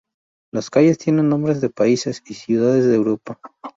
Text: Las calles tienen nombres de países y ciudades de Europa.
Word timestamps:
Las 0.51 0.71
calles 0.71 0.97
tienen 0.97 1.29
nombres 1.29 1.61
de 1.61 1.69
países 1.69 2.23
y 2.25 2.33
ciudades 2.33 2.87
de 2.87 2.95
Europa. 2.95 3.39